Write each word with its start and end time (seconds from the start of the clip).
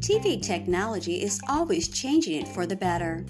TV 0.00 0.40
technology 0.42 1.22
is 1.22 1.40
always 1.48 1.88
changing 1.88 2.40
it 2.40 2.48
for 2.48 2.66
the 2.66 2.74
better. 2.74 3.24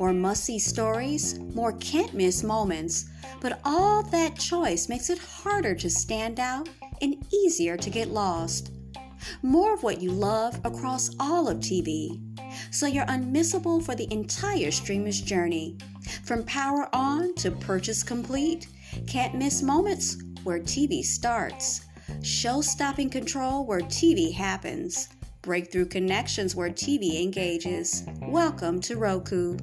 More 0.00 0.12
must 0.12 0.44
see 0.44 0.58
stories, 0.58 1.38
more 1.54 1.72
can't 1.72 2.14
miss 2.14 2.42
moments, 2.42 3.06
but 3.40 3.60
all 3.64 4.02
that 4.04 4.38
choice 4.38 4.88
makes 4.88 5.10
it 5.10 5.18
harder 5.18 5.74
to 5.74 5.90
stand 5.90 6.40
out 6.40 6.68
and 7.02 7.24
easier 7.32 7.76
to 7.76 7.90
get 7.90 8.08
lost. 8.08 8.72
More 9.42 9.74
of 9.74 9.82
what 9.82 10.00
you 10.00 10.10
love 10.10 10.58
across 10.64 11.14
all 11.20 11.48
of 11.48 11.58
TV, 11.58 12.20
so 12.70 12.86
you're 12.86 13.06
unmissable 13.06 13.82
for 13.84 13.94
the 13.94 14.12
entire 14.12 14.70
streamer's 14.70 15.20
journey. 15.20 15.76
From 16.24 16.42
power 16.44 16.88
on 16.94 17.34
to 17.36 17.50
purchase 17.50 18.02
complete, 18.02 18.66
can't 19.06 19.34
miss 19.34 19.62
moments 19.62 20.22
where 20.42 20.58
TV 20.58 21.04
starts, 21.04 21.82
show 22.22 22.60
stopping 22.60 23.10
control 23.10 23.66
where 23.66 23.80
TV 23.80 24.32
happens, 24.32 25.08
breakthrough 25.42 25.86
connections 25.86 26.54
where 26.54 26.70
TV 26.70 27.22
engages. 27.22 28.04
Welcome 28.22 28.80
to 28.82 28.96
Roku. 28.96 29.56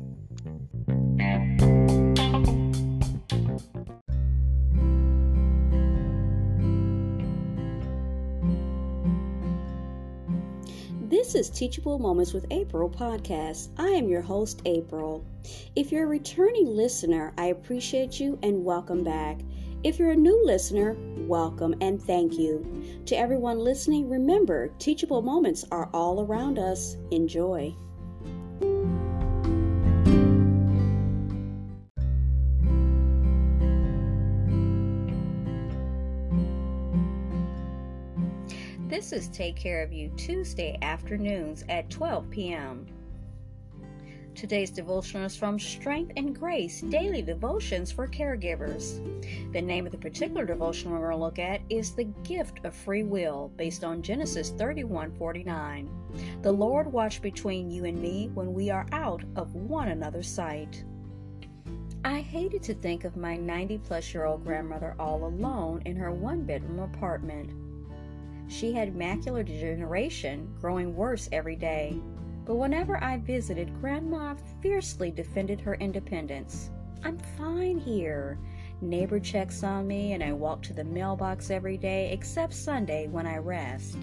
This 11.12 11.36
is 11.36 11.50
Teachable 11.50 11.98
Moments 11.98 12.34
with 12.34 12.46
April 12.52 12.90
podcast. 12.90 13.70
I 13.78 13.88
am 13.88 14.10
your 14.10 14.22
host, 14.22 14.62
April. 14.66 15.24
If 15.76 15.92
you're 15.92 16.04
a 16.04 16.08
returning 16.08 16.76
listener, 16.76 17.34
I 17.38 17.48
appreciate 17.48 18.20
you 18.20 18.38
and 18.44 18.66
welcome 18.66 19.04
back. 19.04 19.40
If 19.84 19.98
you're 19.98 20.12
a 20.12 20.16
new 20.16 20.46
listener, 20.46 20.96
welcome 21.28 21.74
and 21.82 22.00
thank 22.00 22.38
you. 22.38 23.02
To 23.08 23.18
everyone 23.18 23.58
listening, 23.58 24.08
remember, 24.08 24.68
teachable 24.78 25.24
moments 25.24 25.66
are 25.72 25.90
all 25.92 26.22
around 26.22 26.60
us. 26.60 26.98
Enjoy. 27.10 27.74
This 38.88 39.12
is 39.12 39.30
Take 39.30 39.56
Care 39.56 39.82
of 39.82 39.92
You 39.92 40.12
Tuesday 40.16 40.78
afternoons 40.84 41.64
at 41.70 41.90
12 41.90 42.30
p.m. 42.30 42.86
Today's 44.36 44.72
devotional 44.72 45.26
is 45.26 45.36
from 45.36 45.60
Strength 45.60 46.14
and 46.16 46.34
Grace 46.38 46.82
Daily 46.82 47.22
Devotions 47.22 47.92
for 47.92 48.08
Caregivers. 48.08 49.00
The 49.52 49.62
name 49.62 49.86
of 49.86 49.92
the 49.92 49.98
particular 49.98 50.46
devotional 50.46 50.94
we're 50.94 51.10
going 51.10 51.20
to 51.20 51.24
look 51.24 51.38
at 51.38 51.62
is 51.70 51.92
The 51.92 52.06
Gift 52.24 52.64
of 52.64 52.74
Free 52.74 53.04
Will, 53.04 53.52
based 53.58 53.84
on 53.84 54.02
Genesis 54.02 54.52
31:49. 54.52 55.90
The 56.42 56.52
Lord 56.52 56.92
watch 56.92 57.22
between 57.22 57.70
you 57.70 57.86
and 57.86 58.02
me 58.02 58.30
when 58.34 58.54
we 58.54 58.70
are 58.70 58.88
out 58.94 59.24
of 59.36 59.54
one 59.54 59.90
another's 59.90 60.30
sight. 60.30 60.86
I 62.04 62.22
hated 62.22 62.64
to 62.64 62.74
think 62.74 63.04
of 63.04 63.18
my 63.18 63.36
90 63.36 63.80
plus 63.80 64.14
year 64.14 64.26
old 64.26 64.44
grandmother 64.44 64.96
all 64.98 65.26
alone 65.26 65.82
in 65.86 65.96
her 65.98 66.12
one 66.12 66.46
bedroom 66.46 66.80
apartment. 66.80 67.52
She 68.48 68.74
had 68.74 68.96
macular 68.96 69.46
degeneration, 69.46 70.56
growing 70.60 70.96
worse 70.96 71.30
every 71.32 71.56
day. 71.56 72.02
But 72.46 72.56
whenever 72.56 73.02
I 73.04 73.18
visited, 73.18 73.80
Grandma 73.80 74.36
fiercely 74.62 75.12
defended 75.12 75.62
her 75.62 75.76
independence. 75.76 76.72
I'm 77.04 77.18
fine 77.38 77.78
here. 77.78 78.40
Neighbor 78.82 79.20
checks 79.20 79.64
on 79.64 79.88
me, 79.88 80.14
and 80.14 80.24
I 80.24 80.34
walk 80.34 80.62
to 80.64 80.74
the 80.74 80.84
mailbox 80.84 81.52
every 81.52 81.78
day, 81.78 82.12
except 82.12 82.54
Sunday 82.54 83.08
when 83.08 83.28
I 83.28 83.38
rest. 83.38 83.98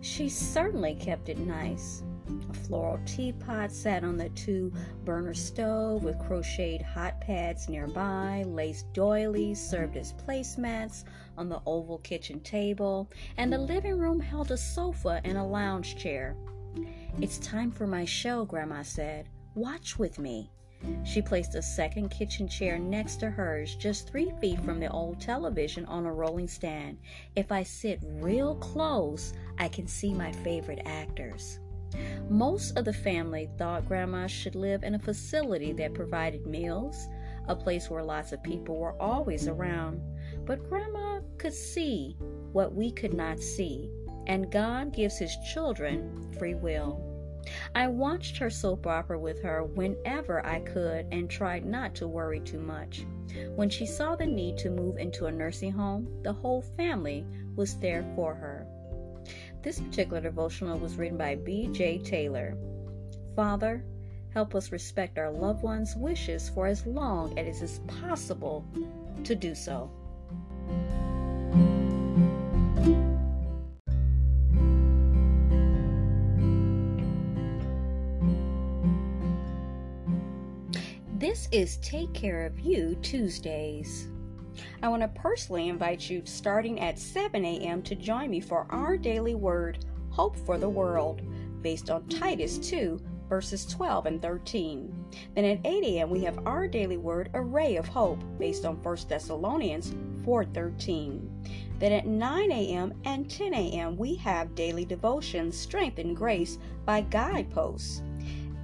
She 0.00 0.28
certainly 0.28 0.94
kept 0.94 1.28
it 1.28 1.38
nice. 1.38 2.02
A 2.50 2.54
floral 2.54 3.00
teapot 3.04 3.72
sat 3.72 4.04
on 4.04 4.16
the 4.16 4.28
two 4.30 4.72
burner 5.04 5.34
stove 5.34 6.04
with 6.04 6.18
crocheted 6.20 6.82
hot 6.82 7.20
pads 7.20 7.68
nearby, 7.68 8.44
lace 8.46 8.84
doilies 8.92 9.60
served 9.60 9.96
as 9.96 10.12
placemats 10.12 11.04
on 11.36 11.48
the 11.48 11.60
oval 11.66 11.98
kitchen 11.98 12.40
table, 12.40 13.10
and 13.36 13.52
the 13.52 13.58
living 13.58 13.98
room 13.98 14.20
held 14.20 14.52
a 14.52 14.56
sofa 14.56 15.20
and 15.24 15.36
a 15.36 15.44
lounge 15.44 15.96
chair. 15.96 16.36
It's 17.20 17.38
time 17.38 17.70
for 17.70 17.86
my 17.86 18.04
show, 18.04 18.44
Grandma 18.44 18.82
said. 18.82 19.28
Watch 19.54 19.98
with 19.98 20.18
me. 20.18 20.50
She 21.04 21.20
placed 21.20 21.54
a 21.54 21.62
second 21.62 22.08
kitchen 22.08 22.48
chair 22.48 22.78
next 22.78 23.16
to 23.16 23.30
hers, 23.30 23.76
just 23.76 24.08
three 24.08 24.32
feet 24.40 24.58
from 24.60 24.80
the 24.80 24.90
old 24.90 25.20
television 25.20 25.84
on 25.86 26.06
a 26.06 26.12
rolling 26.12 26.48
stand. 26.48 26.98
If 27.36 27.52
I 27.52 27.62
sit 27.62 28.00
real 28.02 28.56
close, 28.56 29.34
I 29.58 29.68
can 29.68 29.86
see 29.86 30.14
my 30.14 30.32
favorite 30.32 30.82
actors. 30.86 31.60
Most 32.30 32.76
of 32.78 32.86
the 32.86 32.92
family 32.92 33.48
thought 33.58 33.86
Grandma 33.86 34.26
should 34.26 34.54
live 34.54 34.82
in 34.82 34.94
a 34.94 34.98
facility 34.98 35.72
that 35.74 35.94
provided 35.94 36.46
meals, 36.46 37.08
a 37.46 37.54
place 37.54 37.90
where 37.90 38.02
lots 38.02 38.32
of 38.32 38.42
people 38.42 38.78
were 38.78 39.00
always 39.00 39.46
around. 39.46 40.00
But 40.46 40.68
Grandma 40.68 41.20
could 41.36 41.52
see 41.52 42.16
what 42.52 42.74
we 42.74 42.90
could 42.90 43.12
not 43.12 43.38
see, 43.38 43.90
and 44.26 44.50
God 44.50 44.92
gives 44.92 45.18
His 45.18 45.36
children 45.52 46.32
free 46.38 46.54
will. 46.54 47.00
I 47.74 47.88
watched 47.88 48.36
her 48.38 48.50
soap 48.50 48.86
opera 48.86 49.18
with 49.18 49.42
her 49.42 49.64
whenever 49.64 50.44
I 50.46 50.60
could 50.60 51.06
and 51.10 51.28
tried 51.28 51.66
not 51.66 51.94
to 51.96 52.06
worry 52.06 52.40
too 52.40 52.60
much. 52.60 53.04
When 53.56 53.68
she 53.68 53.86
saw 53.86 54.14
the 54.14 54.26
need 54.26 54.58
to 54.58 54.70
move 54.70 54.96
into 54.98 55.26
a 55.26 55.32
nursing 55.32 55.72
home, 55.72 56.22
the 56.22 56.32
whole 56.32 56.62
family 56.62 57.26
was 57.56 57.78
there 57.78 58.04
for 58.14 58.34
her. 58.34 58.66
This 59.62 59.80
particular 59.80 60.20
devotional 60.20 60.78
was 60.78 60.96
written 60.96 61.18
by 61.18 61.36
B.J. 61.36 61.98
Taylor. 61.98 62.56
Father, 63.34 63.84
help 64.30 64.54
us 64.54 64.72
respect 64.72 65.18
our 65.18 65.30
loved 65.30 65.62
ones' 65.62 65.96
wishes 65.96 66.48
for 66.48 66.66
as 66.66 66.86
long 66.86 67.38
as 67.38 67.60
it 67.60 67.64
is 67.64 67.80
possible 67.86 68.64
to 69.24 69.34
do 69.34 69.54
so. 69.54 69.90
This 81.22 81.46
is 81.52 81.76
Take 81.76 82.12
Care 82.14 82.46
of 82.46 82.58
You 82.58 82.96
Tuesdays. 83.00 84.08
I 84.82 84.88
want 84.88 85.02
to 85.02 85.08
personally 85.20 85.68
invite 85.68 86.10
you 86.10 86.20
starting 86.24 86.80
at 86.80 86.98
7 86.98 87.44
a.m. 87.44 87.80
to 87.82 87.94
join 87.94 88.28
me 88.28 88.40
for 88.40 88.66
our 88.70 88.96
daily 88.96 89.36
word, 89.36 89.84
Hope 90.10 90.36
for 90.36 90.58
the 90.58 90.68
World, 90.68 91.22
based 91.62 91.90
on 91.90 92.08
Titus 92.08 92.58
2, 92.58 93.00
verses 93.28 93.64
12 93.66 94.06
and 94.06 94.20
13. 94.20 94.92
Then 95.36 95.44
at 95.44 95.60
8 95.64 95.84
a.m. 95.84 96.10
we 96.10 96.24
have 96.24 96.44
our 96.44 96.66
daily 96.66 96.96
word, 96.96 97.30
A 97.34 97.40
Ray 97.40 97.76
of 97.76 97.86
Hope, 97.86 98.18
based 98.36 98.64
on 98.64 98.82
1 98.82 98.96
Thessalonians 99.08 99.94
4:13. 100.24 101.30
Then 101.78 101.92
at 101.92 102.04
9 102.04 102.50
a.m. 102.50 102.94
and 103.04 103.30
10 103.30 103.54
a.m. 103.54 103.96
we 103.96 104.16
have 104.16 104.56
daily 104.56 104.84
devotions, 104.84 105.56
Strength 105.56 106.00
and 106.00 106.16
Grace 106.16 106.58
by 106.84 107.02
Guideposts. 107.02 108.02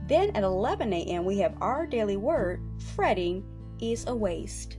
Then 0.09 0.31
at 0.35 0.43
11 0.43 0.91
a.m. 0.95 1.27
we 1.27 1.39
have 1.39 1.55
our 1.61 1.87
daily 1.87 2.17
word, 2.17 2.63
Fretting 2.97 3.45
is 3.79 4.07
a 4.07 4.15
Waste 4.15 4.79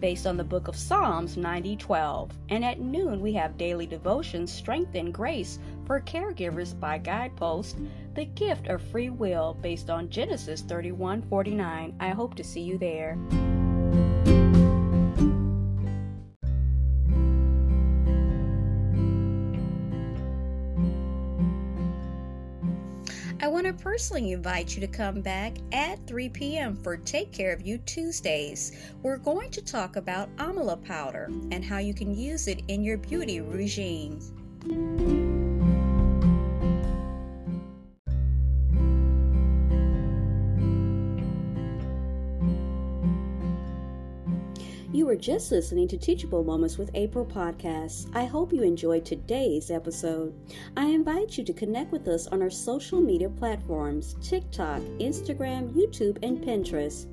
based 0.00 0.26
on 0.26 0.36
the 0.36 0.44
book 0.44 0.66
of 0.68 0.76
Psalms 0.76 1.36
90:12. 1.36 2.30
And 2.50 2.64
at 2.64 2.80
noon 2.80 3.20
we 3.20 3.32
have 3.34 3.56
daily 3.56 3.86
devotion 3.86 4.46
strength 4.46 4.96
and 4.96 5.14
grace 5.14 5.60
for 5.86 6.00
caregivers 6.00 6.78
by 6.78 6.98
Guidepost, 6.98 7.78
the 8.14 8.24
gift 8.24 8.66
of 8.66 8.82
free 8.82 9.08
will 9.08 9.56
based 9.62 9.88
on 9.88 10.10
Genesis 10.10 10.62
31:49. 10.62 11.94
I 12.00 12.08
hope 12.08 12.34
to 12.34 12.44
see 12.44 12.60
you 12.60 12.76
there. 12.76 13.16
Want 23.64 23.78
to 23.78 23.82
personally 23.82 24.32
invite 24.32 24.74
you 24.74 24.80
to 24.80 24.86
come 24.86 25.22
back 25.22 25.56
at 25.72 26.06
3 26.06 26.28
p.m. 26.28 26.76
for 26.76 26.98
Take 26.98 27.32
Care 27.32 27.50
of 27.50 27.66
You 27.66 27.78
Tuesdays. 27.78 28.72
We're 29.02 29.16
going 29.16 29.50
to 29.52 29.64
talk 29.64 29.96
about 29.96 30.34
amla 30.36 30.84
powder 30.84 31.30
and 31.50 31.64
how 31.64 31.78
you 31.78 31.94
can 31.94 32.14
use 32.14 32.46
it 32.46 32.60
in 32.68 32.84
your 32.84 32.98
beauty 32.98 33.40
regime. 33.40 34.20
Were 45.02 45.16
just 45.16 45.50
listening 45.50 45.88
to 45.88 45.98
Teachable 45.98 46.44
Moments 46.44 46.78
with 46.78 46.90
April 46.94 47.26
podcast. 47.26 48.08
I 48.14 48.26
hope 48.26 48.52
you 48.52 48.62
enjoyed 48.62 49.04
today's 49.04 49.70
episode. 49.70 50.32
I 50.76 50.86
invite 50.86 51.36
you 51.36 51.42
to 51.44 51.52
connect 51.52 51.90
with 51.90 52.06
us 52.06 52.28
on 52.28 52.40
our 52.40 52.50
social 52.50 53.00
media 53.00 53.28
platforms 53.28 54.14
TikTok, 54.22 54.80
Instagram, 55.00 55.72
YouTube, 55.72 56.18
and 56.22 56.38
Pinterest. 56.38 57.06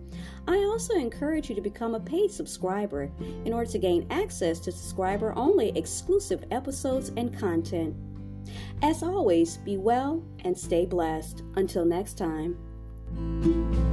I 0.47 0.57
also 0.57 0.93
encourage 0.93 1.49
you 1.49 1.55
to 1.55 1.61
become 1.61 1.95
a 1.95 1.99
paid 1.99 2.29
subscriber 2.29 3.09
in 3.45 3.51
order 3.51 3.71
to 3.71 3.79
gain 3.79 4.05
access 4.11 4.59
to 4.59 4.71
subscriber 4.71 5.33
only 5.35 5.75
exclusive 5.75 6.45
episodes 6.51 7.11
and 7.17 7.35
content. 7.35 7.95
As 8.83 9.01
always, 9.01 9.57
be 9.57 9.77
well 9.77 10.23
and 10.45 10.57
stay 10.57 10.85
blessed. 10.85 11.41
Until 11.55 11.85
next 11.85 12.17
time. 12.17 13.90